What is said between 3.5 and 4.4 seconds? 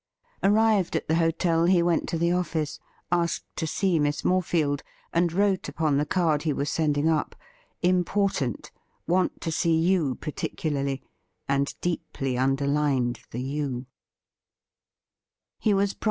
to see Miss